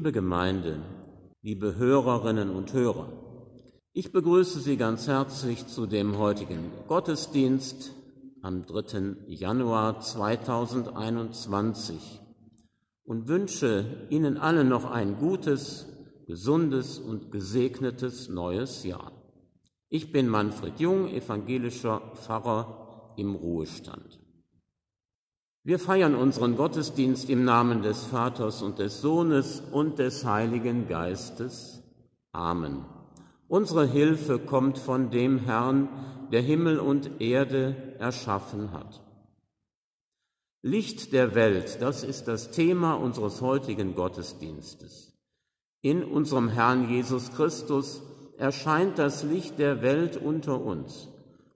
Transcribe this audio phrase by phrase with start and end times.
[0.00, 0.78] Liebe Gemeinde,
[1.42, 3.12] liebe Hörerinnen und Hörer,
[3.92, 7.92] ich begrüße Sie ganz herzlich zu dem heutigen Gottesdienst
[8.40, 9.16] am 3.
[9.26, 12.22] Januar 2021
[13.04, 15.86] und wünsche Ihnen allen noch ein gutes,
[16.26, 19.12] gesundes und gesegnetes neues Jahr.
[19.90, 24.18] Ich bin Manfred Jung, evangelischer Pfarrer im Ruhestand.
[25.62, 31.82] Wir feiern unseren Gottesdienst im Namen des Vaters und des Sohnes und des Heiligen Geistes.
[32.32, 32.86] Amen.
[33.46, 35.88] Unsere Hilfe kommt von dem Herrn,
[36.32, 39.02] der Himmel und Erde erschaffen hat.
[40.62, 45.12] Licht der Welt, das ist das Thema unseres heutigen Gottesdienstes.
[45.82, 48.02] In unserem Herrn Jesus Christus
[48.38, 51.08] erscheint das Licht der Welt unter uns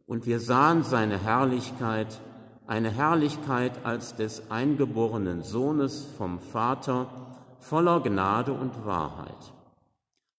[0.07, 2.21] und wir sahen seine Herrlichkeit,
[2.67, 7.09] eine Herrlichkeit als des eingeborenen Sohnes vom Vater,
[7.59, 9.53] voller Gnade und Wahrheit.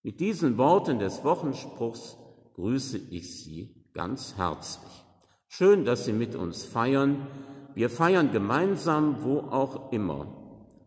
[0.01, 2.17] Mit diesen Worten des Wochenspruchs
[2.55, 5.05] grüße ich Sie ganz herzlich.
[5.47, 7.27] Schön, dass Sie mit uns feiern.
[7.73, 10.27] Wir feiern gemeinsam, wo auch immer.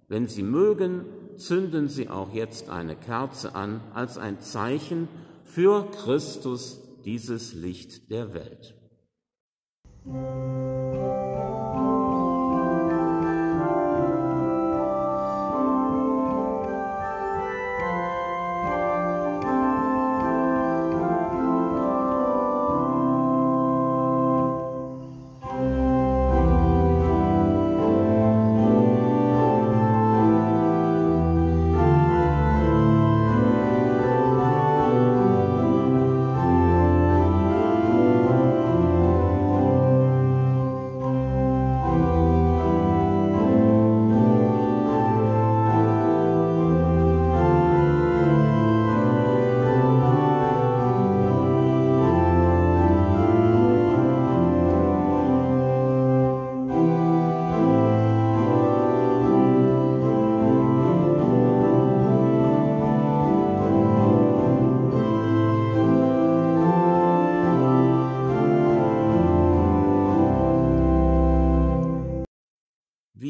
[0.09, 1.05] Wenn Sie mögen,
[1.37, 5.09] zünden Sie auch jetzt eine Kerze an als ein Zeichen
[5.45, 8.78] für Christus, dieses Licht der Welt.
[10.05, 11.38] Música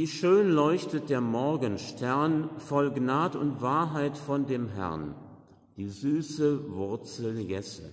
[0.09, 5.15] schön leuchtet der Morgenstern voll Gnad und Wahrheit von dem Herrn,
[5.77, 7.93] die süße Wurzel Jesse.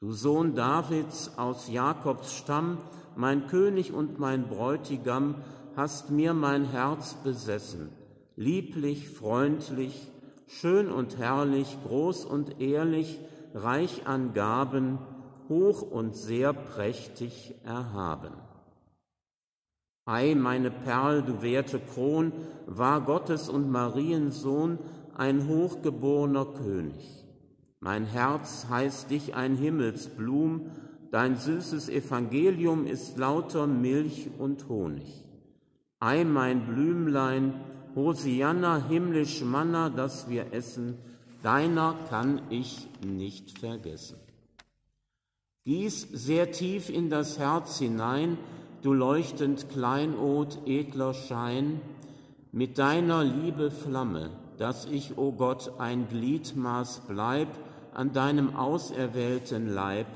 [0.00, 2.78] Du Sohn Davids aus Jakobs Stamm,
[3.16, 5.36] mein König und mein Bräutigam,
[5.76, 7.90] hast mir mein Herz besessen,
[8.36, 10.10] lieblich, freundlich,
[10.46, 13.18] schön und herrlich, groß und ehrlich,
[13.54, 14.98] reich an Gaben,
[15.48, 18.47] hoch und sehr prächtig erhaben.
[20.08, 22.32] Ei, meine Perl, du werte Kron,
[22.64, 24.78] war Gottes und Mariens Sohn,
[25.14, 27.26] ein hochgeborener König.
[27.80, 30.70] Mein Herz heißt dich ein Himmelsblum,
[31.10, 35.26] dein süßes Evangelium ist lauter Milch und Honig.
[36.00, 37.52] Ei, mein Blümlein,
[37.94, 40.96] Hosianna, himmlisch Manna, das wir essen,
[41.42, 44.16] deiner kann ich nicht vergessen.
[45.66, 48.38] Gieß sehr tief in das Herz hinein,
[48.82, 51.80] du leuchtend Kleinod, edler Schein,
[52.52, 57.48] mit deiner Liebe Flamme, dass ich, o oh Gott, ein Gliedmaß bleib
[57.92, 60.06] an deinem auserwählten Leib,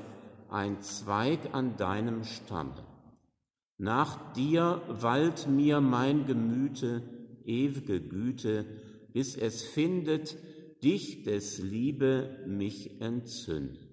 [0.49, 2.83] ein Zweig an deinem Stamme.
[3.77, 7.01] Nach dir wallt mir mein Gemüte,
[7.45, 8.65] ewige Güte,
[9.13, 10.37] bis es findet,
[10.83, 13.92] dich des Liebe mich entzündet.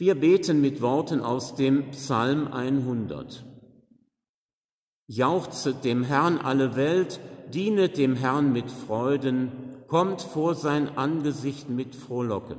[0.00, 3.44] Wir beten mit Worten aus dem Psalm 100.
[5.08, 7.18] Jauchzet dem Herrn alle Welt,
[7.52, 9.50] dienet dem Herrn mit Freuden,
[9.88, 12.58] kommt vor sein Angesicht mit Frohlocken.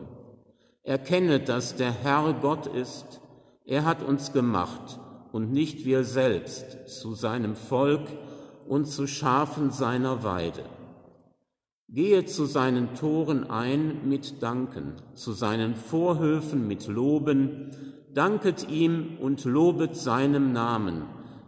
[0.84, 3.22] Erkennet, dass der Herr Gott ist,
[3.64, 5.00] er hat uns gemacht
[5.32, 8.06] und nicht wir selbst zu seinem Volk
[8.68, 10.66] und zu Schafen seiner Weide.
[11.92, 17.72] Gehe zu seinen Toren ein mit Danken, zu seinen Vorhöfen mit Loben,
[18.14, 21.06] danket ihm und lobet seinem Namen,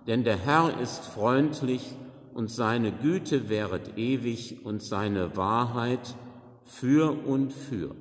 [0.07, 1.95] denn der Herr ist freundlich
[2.33, 6.15] und seine Güte währet ewig und seine Wahrheit
[6.63, 7.95] für und für.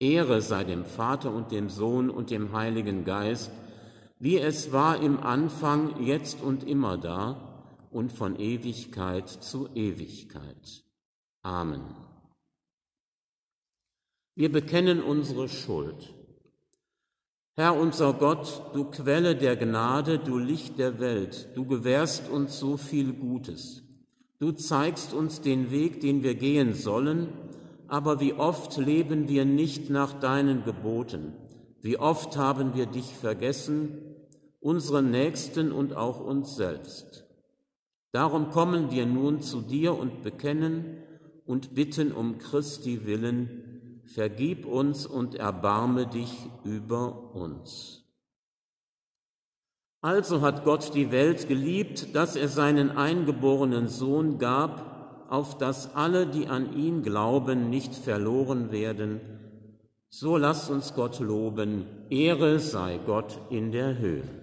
[0.00, 3.52] Ehre sei dem Vater und dem Sohn und dem Heiligen Geist,
[4.18, 10.82] wie es war im Anfang, jetzt und immer da und von Ewigkeit zu Ewigkeit.
[11.42, 11.82] Amen.
[14.34, 16.14] Wir bekennen unsere Schuld.
[17.54, 22.76] Herr unser Gott, du Quelle der Gnade, du Licht der Welt, du gewährst uns so
[22.76, 23.82] viel Gutes.
[24.38, 27.28] Du zeigst uns den Weg, den wir gehen sollen,
[27.88, 31.34] aber wie oft leben wir nicht nach deinen Geboten,
[31.82, 33.98] wie oft haben wir dich vergessen,
[34.60, 37.26] unseren Nächsten und auch uns selbst.
[38.12, 41.01] Darum kommen wir nun zu dir und bekennen,
[41.52, 46.32] und bitten um Christi willen, vergib uns und erbarme dich
[46.64, 48.06] über uns.
[50.00, 56.26] Also hat Gott die Welt geliebt, dass er seinen eingeborenen Sohn gab, auf dass alle,
[56.26, 59.20] die an ihn glauben, nicht verloren werden.
[60.08, 61.84] So lasst uns Gott loben.
[62.08, 64.41] Ehre sei Gott in der Höhe.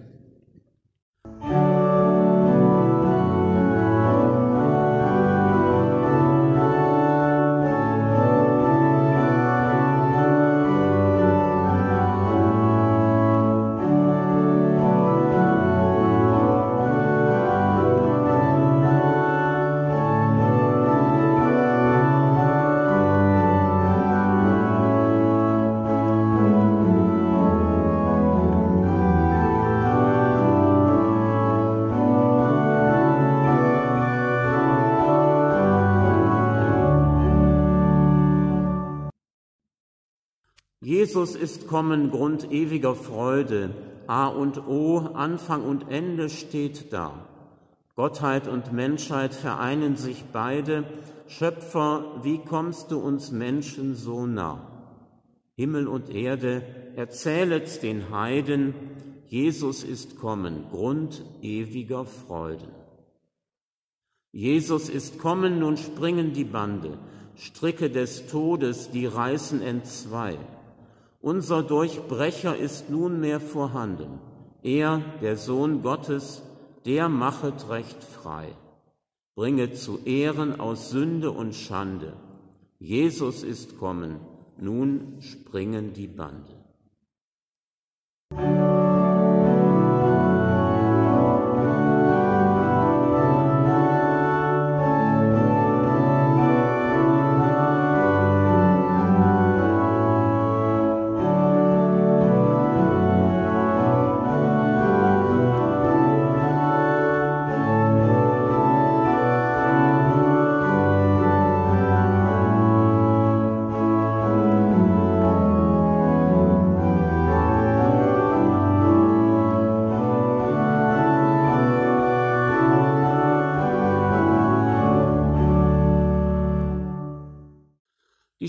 [41.00, 43.70] Jesus ist kommen, Grund ewiger Freude.
[44.06, 47.26] A und O, Anfang und Ende steht da.
[47.96, 50.84] Gottheit und Menschheit vereinen sich beide.
[51.26, 54.60] Schöpfer, wie kommst du uns Menschen so nah?
[55.56, 56.62] Himmel und Erde,
[56.96, 58.74] erzählet den Heiden,
[59.26, 62.68] Jesus ist kommen, Grund ewiger Freude.
[64.32, 66.98] Jesus ist kommen, nun springen die Bande,
[67.36, 70.36] Stricke des Todes, die reißen entzwei.
[71.20, 74.20] Unser Durchbrecher ist nunmehr vorhanden.
[74.62, 76.42] Er, der Sohn Gottes,
[76.86, 78.48] der machet Recht frei.
[79.34, 82.14] Bringe zu Ehren aus Sünde und Schande.
[82.78, 84.20] Jesus ist kommen,
[84.58, 86.60] nun springen die Bande.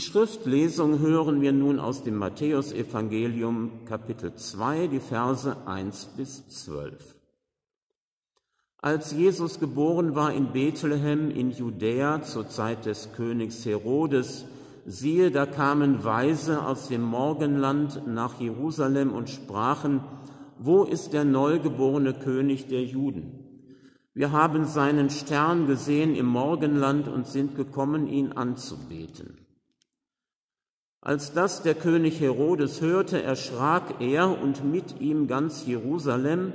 [0.02, 7.16] Schriftlesung hören wir nun aus dem Matthäusevangelium Kapitel 2, die Verse 1 bis 12.
[8.78, 14.46] Als Jesus geboren war in Bethlehem in Judäa zur Zeit des Königs Herodes,
[14.88, 20.02] siehe, da kamen Weise aus dem Morgenland nach Jerusalem und sprachen,
[20.58, 23.42] wo ist der neugeborene König der Juden?
[24.16, 29.38] Wir haben seinen Stern gesehen im Morgenland und sind gekommen, ihn anzubeten.
[31.04, 36.54] Als das der König Herodes hörte, erschrak er und mit ihm ganz Jerusalem,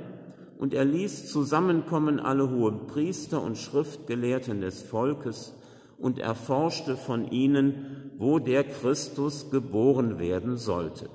[0.57, 5.53] und er ließ zusammenkommen alle hohen Priester und Schriftgelehrten des Volkes
[5.97, 11.09] und erforschte von ihnen, wo der Christus geboren werden sollte.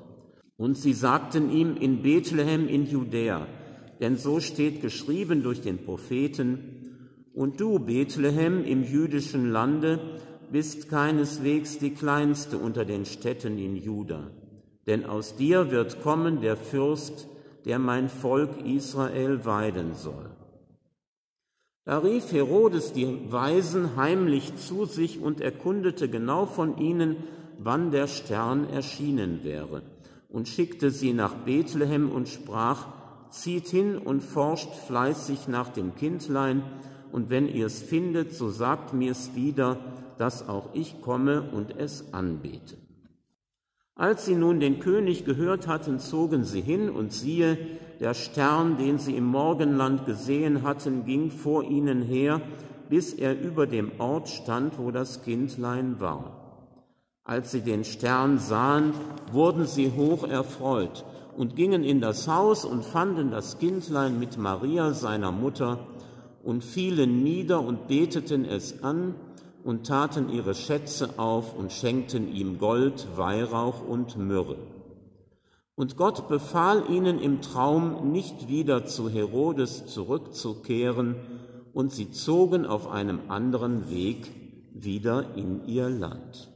[0.58, 3.46] Und sie sagten ihm in Bethlehem in Judäa,
[3.98, 6.68] denn so steht geschrieben durch den Propheten,
[7.32, 10.20] und du, Bethlehem im jüdischen Lande,
[10.52, 14.30] bist keineswegs die kleinste unter den Städten in Juda,
[14.86, 17.26] denn aus dir wird kommen der Fürst,
[17.64, 20.30] der mein Volk Israel weiden soll.
[21.84, 27.16] Da rief Herodes die Weisen heimlich zu sich und erkundete genau von ihnen,
[27.58, 29.82] wann der Stern erschienen wäre,
[30.28, 32.88] und schickte sie nach Bethlehem und sprach,
[33.30, 36.62] zieht hin und forscht fleißig nach dem Kindlein,
[37.10, 39.78] und wenn ihr es findet, so sagt mir's wieder,
[40.18, 42.76] dass auch ich komme und es anbete.
[43.94, 47.58] Als sie nun den König gehört hatten, zogen sie hin, und siehe,
[48.00, 52.40] der Stern, den sie im Morgenland gesehen hatten, ging vor ihnen her,
[52.88, 56.42] bis er über dem Ort stand, wo das Kindlein war.
[57.24, 58.92] Als sie den Stern sahen,
[59.30, 61.04] wurden sie hoch erfreut
[61.36, 65.86] und gingen in das Haus und fanden das Kindlein mit Maria, seiner Mutter,
[66.42, 69.14] und fielen nieder und beteten es an
[69.64, 74.56] und taten ihre Schätze auf und schenkten ihm Gold, Weihrauch und Myrrhe.
[75.74, 81.16] Und Gott befahl ihnen im Traum, nicht wieder zu Herodes zurückzukehren,
[81.72, 84.30] und sie zogen auf einem anderen Weg
[84.74, 86.51] wieder in ihr Land.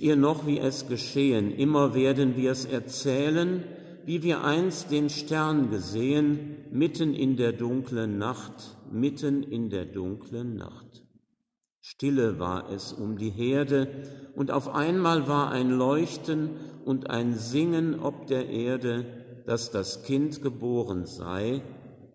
[0.00, 1.54] Ihr noch, wie es geschehen?
[1.54, 3.62] Immer werden wir es erzählen,
[4.06, 10.56] wie wir einst den Stern gesehen, mitten in der dunklen Nacht, mitten in der dunklen
[10.56, 11.04] Nacht.
[11.82, 13.88] Stille war es um die Herde,
[14.34, 16.48] und auf einmal war ein Leuchten
[16.86, 19.04] und ein Singen ob der Erde,
[19.44, 21.60] dass das Kind geboren sei,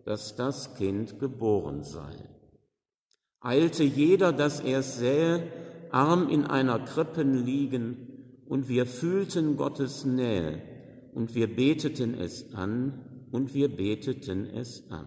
[0.04, 2.28] dass das Kind geboren sei.
[3.40, 5.65] Eilte jeder, dass er sähe,
[5.96, 7.96] arm in einer Krippen liegen,
[8.46, 10.60] und wir fühlten Gottes Nähe,
[11.14, 15.06] und wir beteten es an, und wir beteten es an.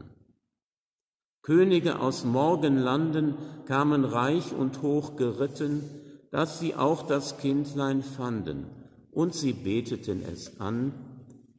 [1.43, 5.83] Könige aus Morgenlanden kamen reich und hoch geritten,
[6.31, 8.65] dass sie auch das Kindlein fanden,
[9.11, 10.93] und sie beteten es an,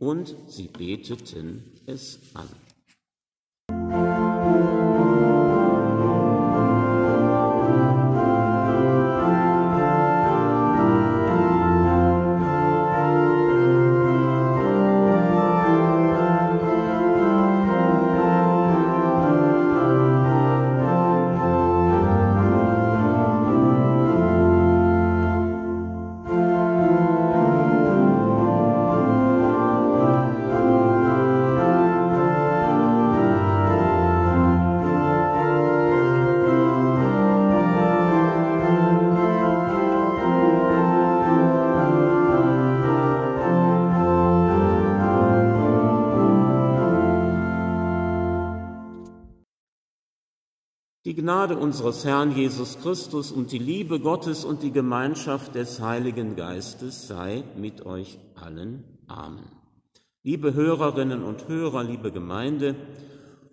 [0.01, 2.49] und sie beteten es an.
[51.41, 57.09] Gnade unseres Herrn Jesus Christus und die Liebe Gottes und die Gemeinschaft des Heiligen Geistes
[57.09, 58.85] sei mit euch allen.
[59.07, 59.49] Amen.
[60.23, 62.77] Liebe Hörerinnen und Hörer, liebe Gemeinde,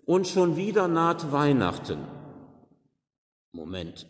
[0.04, 2.00] und schon wieder naht Weihnachten.
[3.52, 4.06] Moment.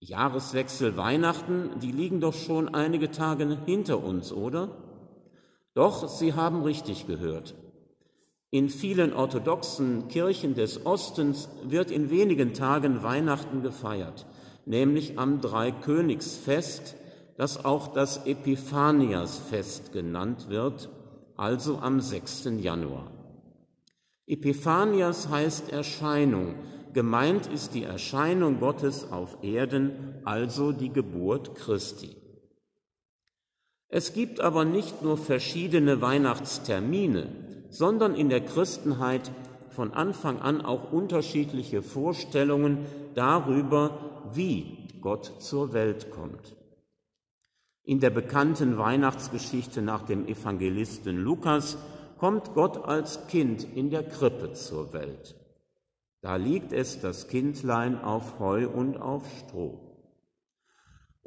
[0.00, 4.70] Jahreswechsel Weihnachten, die liegen doch schon einige Tage hinter uns, oder?
[5.72, 7.54] Doch, Sie haben richtig gehört.
[8.50, 14.24] In vielen orthodoxen Kirchen des Ostens wird in wenigen Tagen Weihnachten gefeiert,
[14.64, 16.96] nämlich am Dreikönigsfest,
[17.36, 20.88] das auch das Epiphaniasfest genannt wird,
[21.36, 22.50] also am 6.
[22.58, 23.12] Januar.
[24.26, 26.54] Epiphanias heißt Erscheinung.
[26.94, 32.16] Gemeint ist die Erscheinung Gottes auf Erden, also die Geburt Christi.
[33.88, 39.30] Es gibt aber nicht nur verschiedene Weihnachtstermine, sondern in der Christenheit
[39.70, 43.98] von Anfang an auch unterschiedliche Vorstellungen darüber,
[44.32, 46.56] wie Gott zur Welt kommt.
[47.84, 51.78] In der bekannten Weihnachtsgeschichte nach dem Evangelisten Lukas
[52.18, 55.36] kommt Gott als Kind in der Krippe zur Welt.
[56.20, 59.87] Da liegt es, das Kindlein, auf Heu und auf Stroh.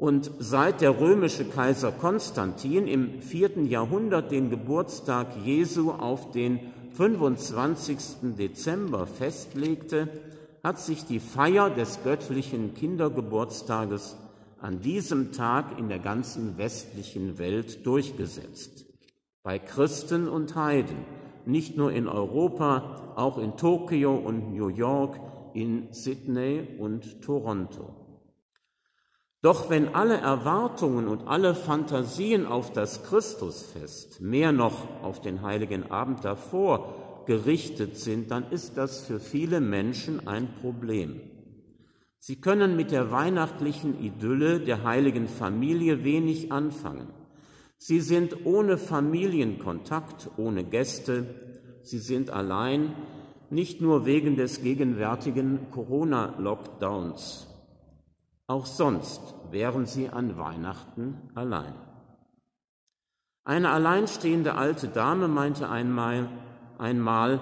[0.02, 6.58] Und seit der römische Kaiser Konstantin im vierten Jahrhundert den Geburtstag Jesu auf den
[6.94, 8.34] 25.
[8.36, 10.08] Dezember festlegte,
[10.64, 14.16] hat sich die Feier des göttlichen Kindergeburtstages
[14.58, 18.84] an diesem Tag in der ganzen westlichen Welt durchgesetzt.
[19.44, 20.96] Bei Christen und Heiden,
[21.46, 25.20] nicht nur in Europa, auch in Tokio und New York,
[25.54, 28.01] in Sydney und Toronto.
[29.42, 35.90] Doch wenn alle Erwartungen und alle Fantasien auf das Christusfest, mehr noch auf den heiligen
[35.90, 41.20] Abend davor gerichtet sind, dann ist das für viele Menschen ein Problem.
[42.20, 47.08] Sie können mit der weihnachtlichen Idylle der heiligen Familie wenig anfangen.
[47.78, 51.26] Sie sind ohne Familienkontakt, ohne Gäste,
[51.82, 52.94] sie sind allein,
[53.50, 57.51] nicht nur wegen des gegenwärtigen Corona-Lockdowns.
[58.52, 61.72] Auch sonst wären sie an Weihnachten allein.
[63.44, 66.28] Eine alleinstehende alte Dame meinte einmal,
[66.76, 67.40] einmal,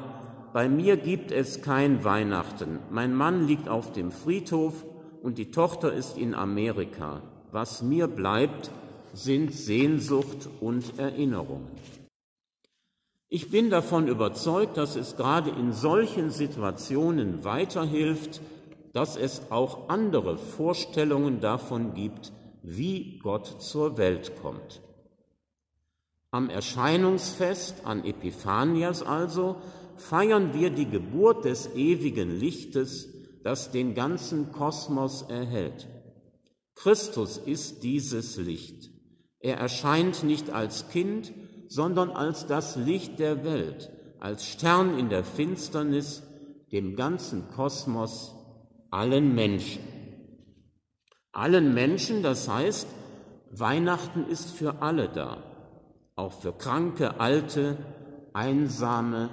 [0.53, 2.79] bei mir gibt es kein Weihnachten.
[2.93, 4.85] Mein Mann liegt auf dem Friedhof
[5.21, 7.23] und die Tochter ist in Amerika.
[7.51, 8.71] Was mir bleibt,
[9.13, 11.67] sind Sehnsucht und Erinnerungen.
[13.29, 18.41] Ich bin davon überzeugt, dass es gerade in solchen Situationen weiterhilft,
[18.93, 24.81] dass es auch andere Vorstellungen davon gibt, wie Gott zur Welt kommt.
[26.33, 29.57] Am Erscheinungsfest an Epiphanias also
[29.97, 33.09] feiern wir die Geburt des ewigen Lichtes,
[33.43, 35.89] das den ganzen Kosmos erhält.
[36.75, 38.91] Christus ist dieses Licht.
[39.41, 41.33] Er erscheint nicht als Kind,
[41.69, 46.23] sondern als das Licht der Welt, als Stern in der Finsternis,
[46.73, 48.35] dem ganzen Kosmos,
[48.91, 49.83] allen Menschen.
[51.33, 52.89] Allen Menschen, das heißt,
[53.51, 55.43] Weihnachten ist für alle da,
[56.17, 57.77] auch für Kranke, Alte,
[58.33, 59.31] Einsame,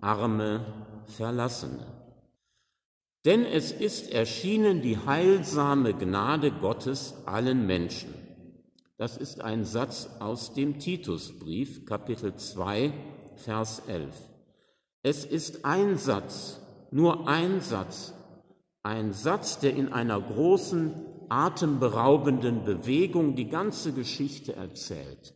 [0.00, 0.64] Arme,
[1.06, 1.86] Verlassene.
[3.24, 8.12] Denn es ist erschienen die heilsame Gnade Gottes allen Menschen.
[8.96, 12.92] Das ist ein Satz aus dem Titusbrief, Kapitel 2,
[13.36, 14.14] Vers 11.
[15.02, 18.12] Es ist ein Satz, nur ein Satz,
[18.82, 20.94] ein Satz, der in einer großen,
[21.28, 25.34] atemberaubenden Bewegung die ganze Geschichte erzählt.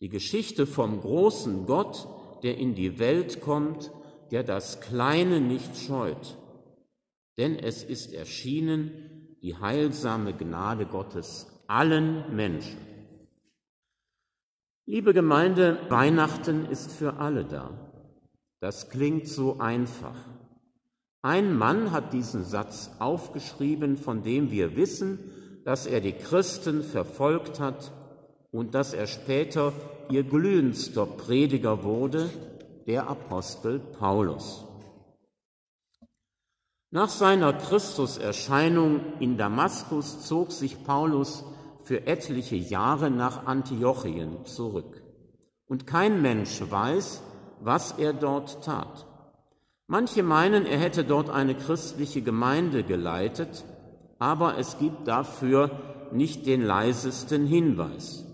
[0.00, 2.08] Die Geschichte vom großen Gott,
[2.42, 3.92] der in die Welt kommt,
[4.32, 6.36] der das Kleine nicht scheut.
[7.38, 12.78] Denn es ist erschienen die heilsame Gnade Gottes allen Menschen.
[14.86, 17.70] Liebe Gemeinde, Weihnachten ist für alle da.
[18.60, 20.16] Das klingt so einfach.
[21.24, 25.18] Ein Mann hat diesen Satz aufgeschrieben, von dem wir wissen,
[25.64, 27.92] dass er die Christen verfolgt hat
[28.52, 29.72] und dass er später
[30.10, 32.28] ihr glühendster Prediger wurde,
[32.86, 34.66] der Apostel Paulus.
[36.90, 41.42] Nach seiner Christuserscheinung in Damaskus zog sich Paulus
[41.84, 45.02] für etliche Jahre nach Antiochien zurück.
[45.68, 47.22] Und kein Mensch weiß,
[47.60, 49.06] was er dort tat.
[49.86, 53.64] Manche meinen, er hätte dort eine christliche Gemeinde geleitet,
[54.18, 55.70] aber es gibt dafür
[56.12, 58.24] nicht den leisesten Hinweis.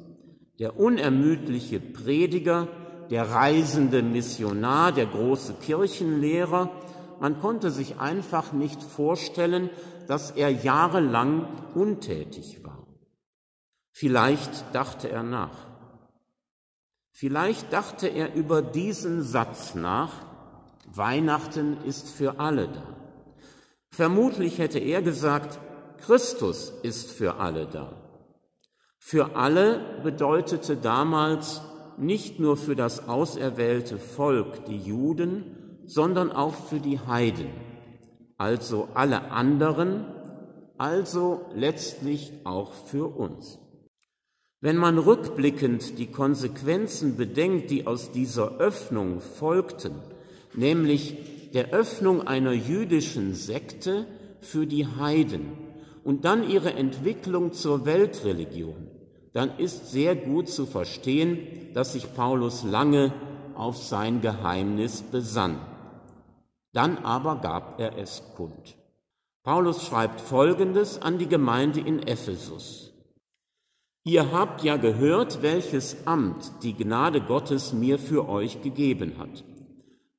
[0.61, 2.69] Der unermüdliche Prediger,
[3.11, 6.71] der reisende Missionar, der große Kirchenlehrer,
[7.19, 9.71] man konnte sich einfach nicht vorstellen,
[10.07, 12.87] dass er jahrelang untätig war.
[13.91, 15.67] Vielleicht dachte er nach.
[17.11, 20.30] Vielleicht dachte er über diesen Satz nach,
[20.93, 22.97] Weihnachten ist für alle da.
[23.91, 25.59] Vermutlich hätte er gesagt,
[25.99, 27.93] Christus ist für alle da.
[28.99, 31.63] Für alle bedeutete damals
[31.97, 37.51] nicht nur für das auserwählte Volk, die Juden, sondern auch für die Heiden,
[38.37, 40.07] also alle anderen,
[40.79, 43.59] also letztlich auch für uns.
[44.61, 49.95] Wenn man rückblickend die Konsequenzen bedenkt, die aus dieser Öffnung folgten,
[50.55, 54.07] nämlich der Öffnung einer jüdischen Sekte
[54.41, 55.53] für die Heiden
[56.05, 58.89] und dann ihre Entwicklung zur Weltreligion,
[59.33, 63.13] dann ist sehr gut zu verstehen, dass sich Paulus lange
[63.55, 65.59] auf sein Geheimnis besann.
[66.73, 68.77] Dann aber gab er es kund.
[69.43, 72.93] Paulus schreibt Folgendes an die Gemeinde in Ephesus.
[74.05, 79.45] Ihr habt ja gehört, welches Amt die Gnade Gottes mir für euch gegeben hat.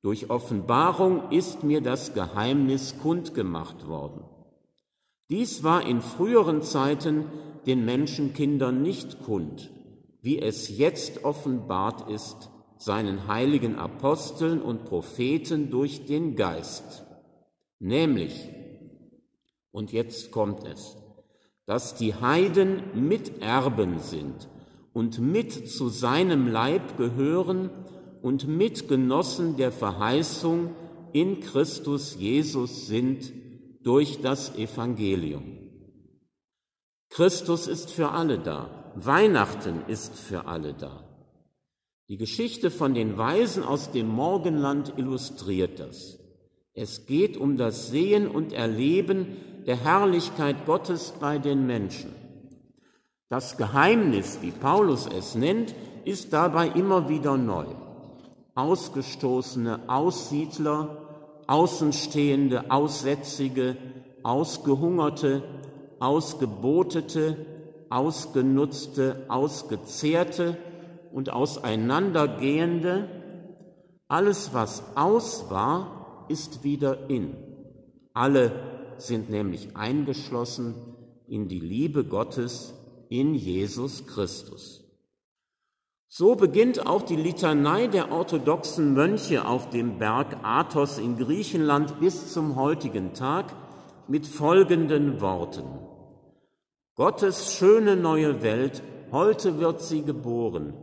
[0.02, 4.24] Durch Offenbarung ist mir das Geheimnis kundgemacht worden.
[5.30, 7.26] Dies war in früheren Zeiten
[7.66, 9.70] den Menschenkindern nicht kund,
[10.20, 17.04] wie es jetzt offenbart ist seinen heiligen Aposteln und Propheten durch den Geist.
[17.78, 18.48] Nämlich,
[19.70, 20.96] und jetzt kommt es,
[21.64, 24.48] dass die Heiden Miterben sind
[24.92, 27.70] und mit zu seinem Leib gehören
[28.22, 30.70] und Mitgenossen der Verheißung
[31.12, 33.32] in Christus Jesus sind
[33.82, 35.58] durch das Evangelium.
[37.10, 38.92] Christus ist für alle da.
[38.94, 41.04] Weihnachten ist für alle da.
[42.08, 46.18] Die Geschichte von den Weisen aus dem Morgenland illustriert das.
[46.74, 52.14] Es geht um das Sehen und Erleben der Herrlichkeit Gottes bei den Menschen.
[53.28, 57.66] Das Geheimnis, wie Paulus es nennt, ist dabei immer wieder neu.
[58.54, 60.98] Ausgestoßene Aussiedler,
[61.46, 63.76] Außenstehende, Aussätzige,
[64.22, 65.42] Ausgehungerte,
[65.98, 67.46] Ausgebotete,
[67.88, 70.56] Ausgenutzte, Ausgezehrte
[71.12, 73.08] und Auseinandergehende,
[74.08, 77.34] alles, was aus war, ist wieder in.
[78.12, 78.52] Alle
[78.98, 80.74] sind nämlich eingeschlossen
[81.26, 82.74] in die Liebe Gottes
[83.08, 84.81] in Jesus Christus.
[86.14, 92.34] So beginnt auch die Litanei der orthodoxen Mönche auf dem Berg Athos in Griechenland bis
[92.34, 93.46] zum heutigen Tag
[94.08, 95.64] mit folgenden Worten.
[96.96, 100.74] Gottes schöne neue Welt, heute wird sie geboren,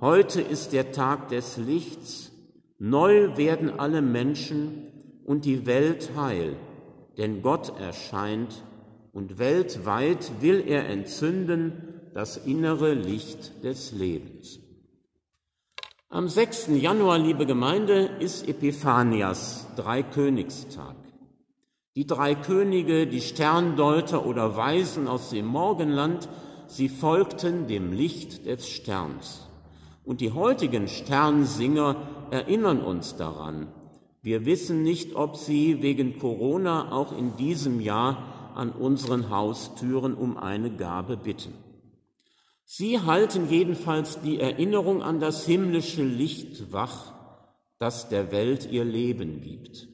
[0.00, 2.30] heute ist der Tag des Lichts,
[2.78, 4.86] neu werden alle Menschen
[5.24, 6.54] und die Welt heil,
[7.18, 8.62] denn Gott erscheint
[9.12, 11.72] und weltweit will er entzünden
[12.14, 14.60] das innere Licht des Lebens.
[16.08, 16.68] Am 6.
[16.68, 20.94] Januar, liebe Gemeinde, ist Epiphanias Dreikönigstag.
[21.96, 26.28] Die drei Könige, die Sterndeuter oder Weisen aus dem Morgenland,
[26.68, 29.48] sie folgten dem Licht des Sterns.
[30.04, 31.96] Und die heutigen Sternsinger
[32.30, 33.66] erinnern uns daran.
[34.22, 40.38] Wir wissen nicht, ob sie wegen Corona auch in diesem Jahr an unseren Haustüren um
[40.38, 41.65] eine Gabe bitten.
[42.68, 47.14] Sie halten jedenfalls die Erinnerung an das himmlische Licht wach,
[47.78, 49.88] das der Welt ihr Leben gibt.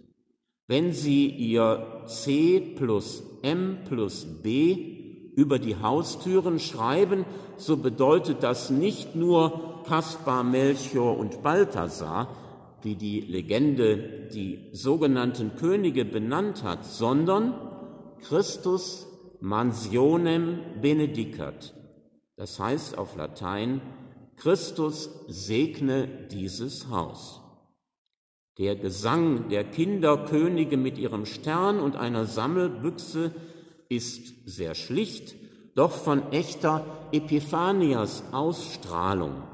[0.69, 7.27] Wenn Sie ihr C plus M plus B über die Haustüren schreiben,
[7.59, 12.35] so bedeutet das nicht nur Kaspar, Melchior und Balthasar,
[12.81, 17.55] wie die Legende die sogenannten Könige benannt hat, sondern
[18.23, 19.07] Christus
[19.41, 21.75] mansionem benedicat,
[22.43, 23.81] das heißt auf Latein,
[24.35, 27.41] Christus segne dieses Haus.
[28.59, 33.31] Der Gesang der Kinderkönige mit ihrem Stern und einer Sammelbüchse
[33.89, 35.37] ist sehr schlicht,
[35.77, 39.45] doch von echter Epiphanias Ausstrahlung.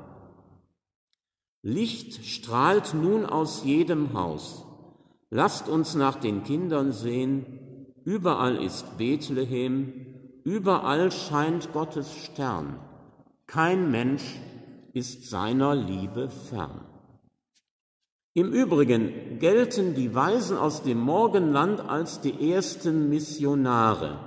[1.61, 4.65] Licht strahlt nun aus jedem Haus.
[5.29, 10.08] Lasst uns nach den Kindern sehen, überall ist Bethlehem,
[10.49, 12.79] Überall scheint Gottes Stern.
[13.47, 14.41] Kein Mensch
[14.95, 16.87] ist seiner Liebe fern.
[18.33, 24.21] Im Übrigen gelten die Weisen aus dem Morgenland als die ersten Missionare,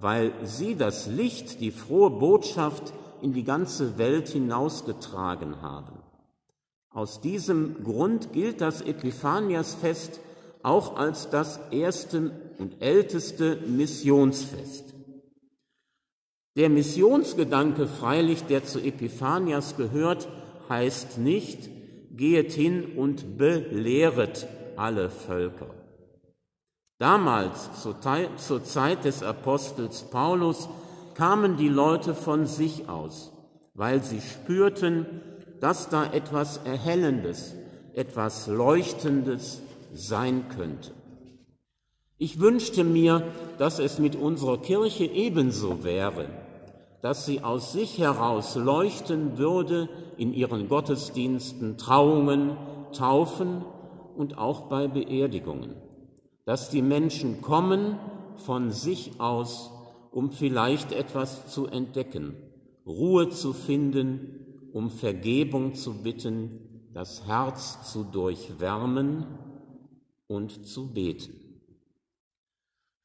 [0.00, 5.98] weil sie das Licht, die frohe Botschaft in die ganze Welt hinausgetragen haben.
[6.88, 10.18] Aus diesem Grund gilt das Epiphaniasfest
[10.62, 14.91] auch als das erste und älteste Missionsfest.
[16.56, 20.28] Der Missionsgedanke freilich, der zu Epiphanias gehört,
[20.68, 21.70] heißt nicht,
[22.14, 25.70] gehet hin und belehret alle Völker.
[26.98, 30.68] Damals, zur Zeit des Apostels Paulus,
[31.14, 33.32] kamen die Leute von sich aus,
[33.74, 35.06] weil sie spürten,
[35.60, 37.54] dass da etwas Erhellendes,
[37.94, 39.62] etwas Leuchtendes
[39.94, 40.92] sein könnte.
[42.18, 43.26] Ich wünschte mir,
[43.58, 46.26] dass es mit unserer Kirche ebenso wäre,
[47.02, 52.56] dass sie aus sich heraus leuchten würde in ihren Gottesdiensten, Trauungen,
[52.92, 53.64] Taufen
[54.16, 55.74] und auch bei Beerdigungen,
[56.44, 57.98] dass die Menschen kommen
[58.36, 59.70] von sich aus,
[60.12, 62.36] um vielleicht etwas zu entdecken,
[62.86, 69.26] Ruhe zu finden, um Vergebung zu bitten, das Herz zu durchwärmen
[70.28, 71.51] und zu beten.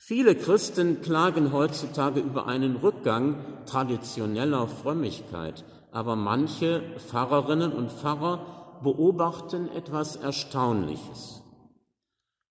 [0.07, 9.67] Viele Christen klagen heutzutage über einen Rückgang traditioneller Frömmigkeit, aber manche Pfarrerinnen und Pfarrer beobachten
[9.67, 11.43] etwas Erstaunliches.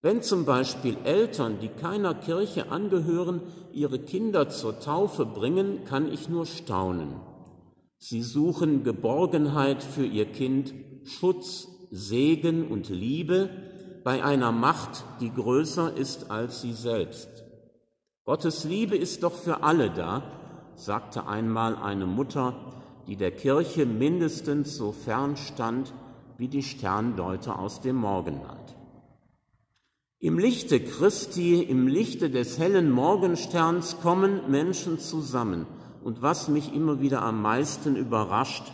[0.02, 3.40] Wenn zum Beispiel Eltern, die keiner Kirche angehören,
[3.72, 7.22] ihre Kinder zur Taufe bringen, kann ich nur staunen.
[7.96, 13.48] Sie suchen Geborgenheit für ihr Kind, Schutz, Segen und Liebe
[14.04, 17.35] bei einer Macht, die größer ist als sie selbst.
[18.26, 20.20] Gottes Liebe ist doch für alle da,
[20.74, 22.56] sagte einmal eine Mutter,
[23.06, 25.94] die der Kirche mindestens so fern stand
[26.36, 28.76] wie die Sterndeuter aus dem Morgenland.
[30.18, 35.64] Im Lichte Christi, im Lichte des hellen Morgensterns kommen Menschen zusammen.
[36.02, 38.72] Und was mich immer wieder am meisten überrascht,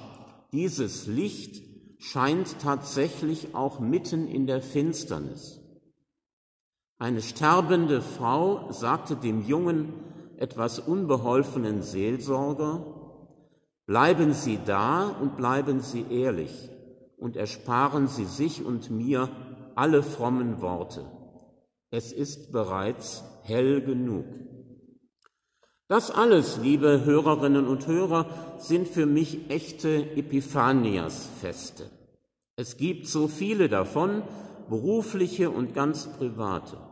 [0.53, 1.63] dieses Licht
[1.99, 5.62] scheint tatsächlich auch mitten in der Finsternis.
[7.03, 9.93] Eine sterbende Frau sagte dem jungen,
[10.37, 12.87] etwas unbeholfenen Seelsorger,
[13.87, 16.71] bleiben Sie da und bleiben Sie ehrlich
[17.19, 19.29] und ersparen Sie sich und mir
[19.75, 21.05] alle frommen Worte.
[21.91, 24.27] Es ist bereits hell genug.
[25.89, 28.27] Das alles, liebe Hörerinnen und Hörer,
[28.59, 31.91] sind für mich echte Epiphanias-Feste.
[32.55, 34.23] Es gibt so viele davon,
[34.69, 36.92] berufliche und ganz private.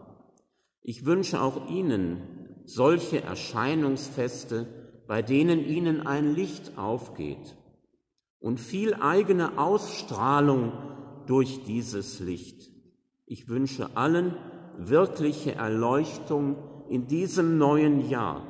[0.83, 2.21] Ich wünsche auch Ihnen
[2.65, 4.67] solche Erscheinungsfeste,
[5.07, 7.57] bei denen Ihnen ein Licht aufgeht
[8.39, 10.73] und viel eigene Ausstrahlung
[11.27, 12.71] durch dieses Licht.
[13.27, 14.37] Ich wünsche allen
[14.79, 16.57] wirkliche Erleuchtung
[16.89, 18.43] in diesem neuen Jahr.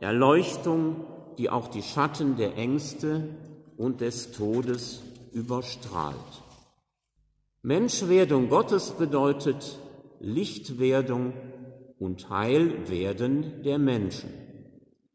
[0.00, 1.06] Erleuchtung,
[1.38, 3.28] die auch die Schatten der Ängste
[3.76, 6.16] und des Todes überstrahlt.
[7.62, 9.78] Menschwerdung Gottes bedeutet
[10.20, 11.32] Lichtwerdung
[11.98, 14.30] und Heilwerden der Menschen.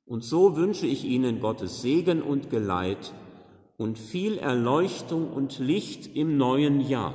[0.06, 3.14] Und so wünsche ich Ihnen Gottes Segen und Geleit
[3.78, 7.14] und viel Erleuchtung und Licht im neuen Jahr,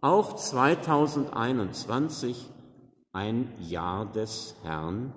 [0.00, 2.50] auch 2021
[3.12, 5.12] ein Jahr des Herrn.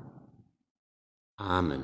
[1.38, 1.84] Amen.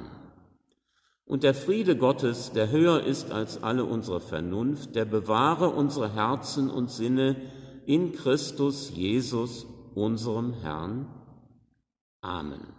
[1.26, 6.70] Und der Friede Gottes, der höher ist als alle unsere Vernunft, der bewahre unsere Herzen
[6.70, 7.38] und Sinne
[7.86, 11.08] in Christus Jesus, unserem Herrn.
[12.26, 12.75] Amen.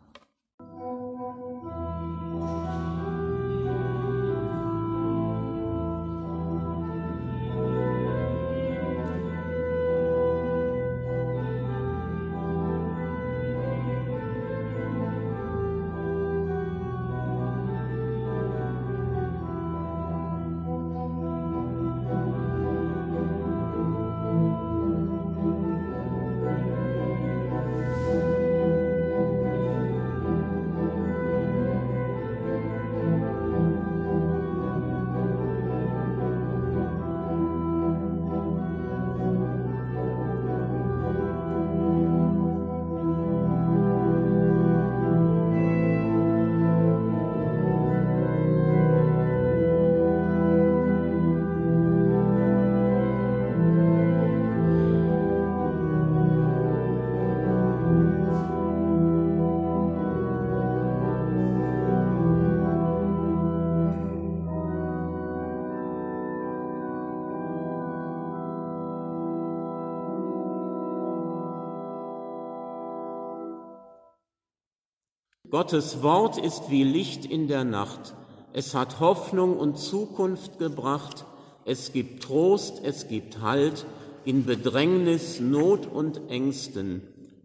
[75.56, 78.12] Gottes Wort ist wie Licht in der Nacht.
[78.52, 81.24] Es hat Hoffnung und Zukunft gebracht.
[81.64, 83.86] Es gibt Trost, es gibt Halt.
[84.26, 87.00] In Bedrängnis, Not und Ängsten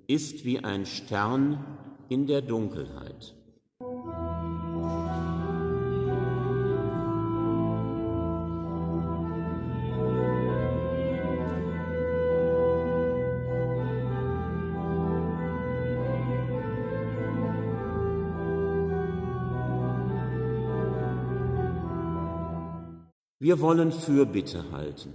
[0.07, 1.63] ist wie ein Stern
[2.09, 3.33] in der Dunkelheit.
[23.51, 25.11] Wir wollen Fürbitte halten.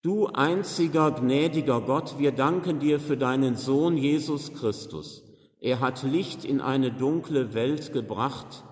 [0.00, 5.22] Du einziger gnädiger Gott, wir danken dir für deinen Sohn Jesus Christus.
[5.60, 8.64] Er hat Licht in eine dunkle Welt gebracht,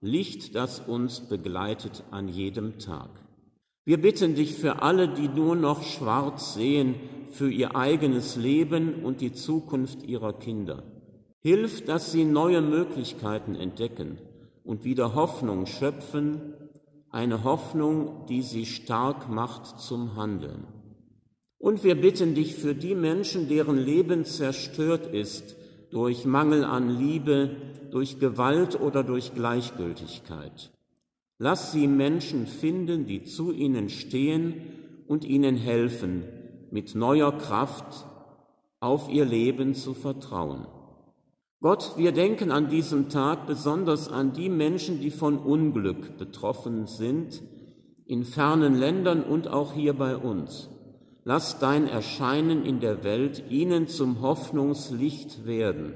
[0.00, 3.10] Licht, das uns begleitet an jedem Tag.
[3.84, 6.94] Wir bitten dich für alle, die nur noch schwarz sehen,
[7.28, 10.84] für ihr eigenes Leben und die Zukunft ihrer Kinder.
[11.40, 14.16] Hilf, dass sie neue Möglichkeiten entdecken
[14.64, 16.54] und wieder Hoffnung schöpfen
[17.10, 20.64] eine Hoffnung, die sie stark macht zum Handeln.
[21.58, 25.56] Und wir bitten dich für die Menschen, deren Leben zerstört ist
[25.90, 27.56] durch Mangel an Liebe,
[27.90, 30.70] durch Gewalt oder durch Gleichgültigkeit.
[31.38, 34.54] Lass sie Menschen finden, die zu ihnen stehen
[35.06, 36.24] und ihnen helfen,
[36.70, 38.06] mit neuer Kraft
[38.80, 40.66] auf ihr Leben zu vertrauen.
[41.60, 47.42] Gott, wir denken an diesem Tag besonders an die Menschen, die von Unglück betroffen sind,
[48.06, 50.70] in fernen Ländern und auch hier bei uns.
[51.24, 55.94] Lass dein Erscheinen in der Welt ihnen zum Hoffnungslicht werden.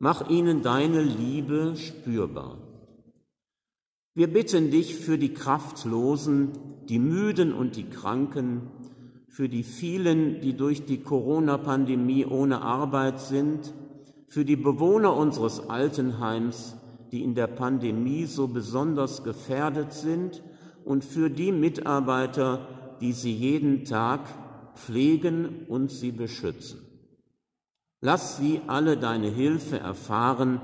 [0.00, 2.58] Mach ihnen deine Liebe spürbar.
[4.14, 6.50] Wir bitten dich für die Kraftlosen,
[6.88, 8.62] die Müden und die Kranken,
[9.28, 13.72] für die vielen, die durch die Corona-Pandemie ohne Arbeit sind,
[14.28, 16.76] für die Bewohner unseres Altenheims,
[17.10, 20.42] die in der Pandemie so besonders gefährdet sind
[20.84, 22.66] und für die Mitarbeiter,
[23.00, 24.20] die sie jeden Tag
[24.74, 26.80] pflegen und sie beschützen.
[28.00, 30.60] Lass sie alle deine Hilfe erfahren,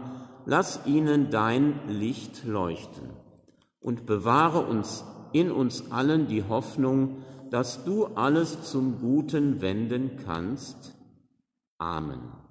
[0.47, 3.11] lass ihnen dein Licht leuchten
[3.81, 10.95] und bewahre uns in uns allen die Hoffnung, dass du alles zum Guten wenden kannst.
[11.79, 12.44] Amen.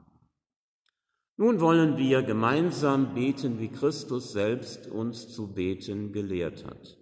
[1.43, 6.97] Nun wollen wir gemeinsam beten, wie Christus selbst uns zu beten gelehrt hat.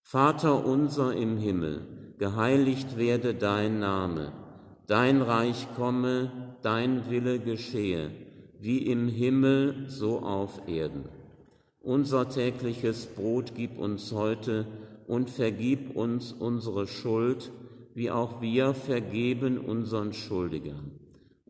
[0.00, 4.30] Vater unser im Himmel, geheiligt werde dein Name,
[4.86, 8.12] dein Reich komme, dein Wille geschehe,
[8.60, 11.08] wie im Himmel so auf Erden.
[11.80, 14.68] Unser tägliches Brot gib uns heute
[15.08, 17.50] und vergib uns unsere Schuld,
[17.92, 21.01] wie auch wir vergeben unseren Schuldigern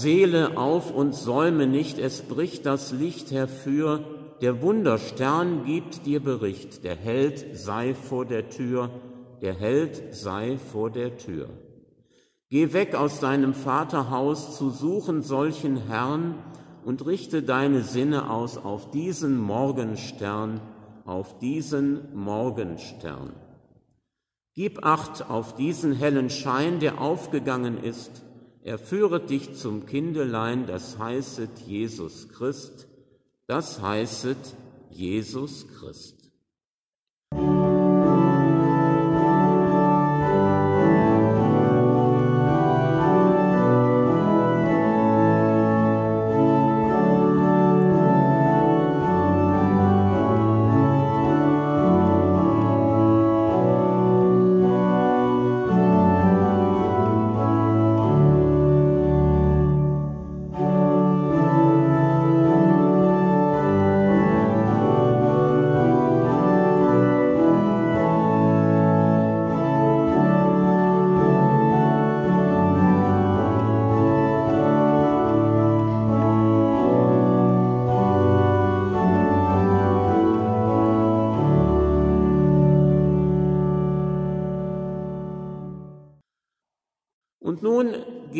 [0.00, 4.04] Seele auf und säume nicht, es bricht das Licht herfür,
[4.40, 8.88] der Wunderstern gibt dir Bericht, der Held sei vor der Tür,
[9.42, 11.50] der Held sei vor der Tür.
[12.48, 16.36] Geh weg aus deinem Vaterhaus zu suchen solchen Herrn
[16.84, 20.62] und richte deine Sinne aus auf diesen Morgenstern,
[21.04, 23.34] auf diesen Morgenstern.
[24.54, 28.22] Gib acht auf diesen hellen Schein, der aufgegangen ist,
[28.62, 32.86] er führet dich zum Kindelein, das heißet Jesus Christ,
[33.46, 34.36] das heißet
[34.90, 36.19] Jesus Christ.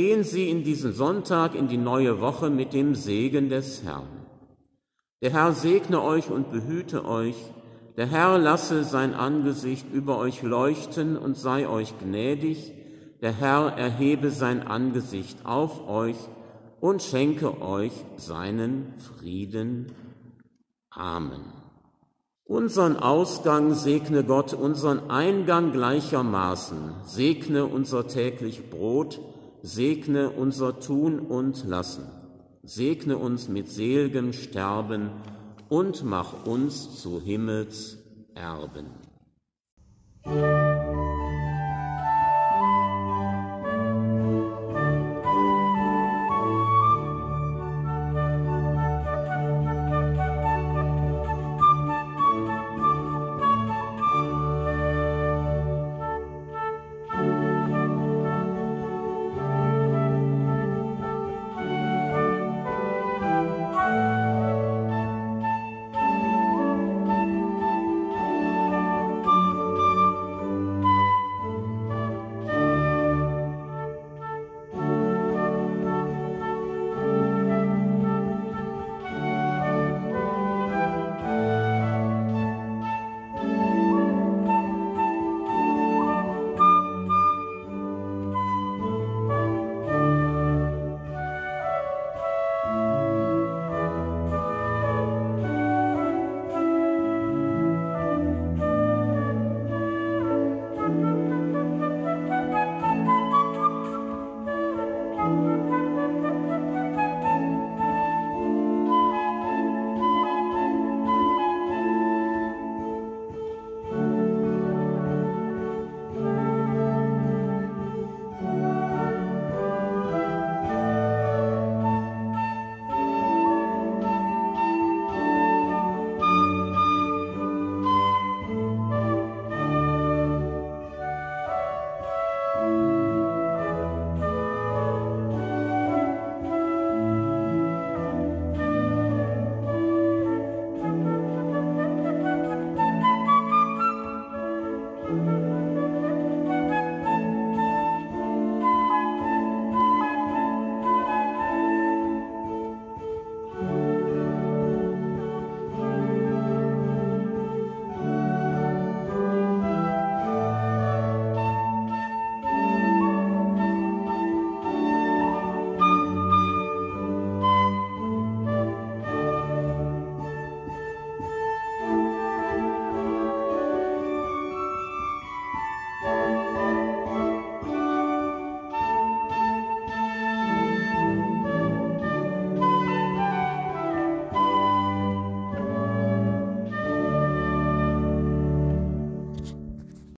[0.01, 4.09] Gehen Sie in diesen Sonntag in die neue Woche mit dem Segen des Herrn.
[5.21, 7.37] Der Herr segne euch und behüte euch.
[7.99, 12.73] Der Herr lasse sein Angesicht über euch leuchten und sei euch gnädig.
[13.21, 16.17] Der Herr erhebe sein Angesicht auf euch
[16.81, 19.93] und schenke euch seinen Frieden.
[20.89, 21.45] Amen.
[22.47, 29.21] Unseren Ausgang segne Gott, unseren Eingang gleichermaßen, segne unser täglich Brot,
[29.63, 32.05] segne unser Tun und Lassen,
[32.63, 35.11] segne uns mit seligem Sterben
[35.69, 37.99] und mach uns zu Himmels
[38.35, 38.87] Erben.